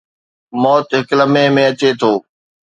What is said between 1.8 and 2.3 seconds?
ٿو.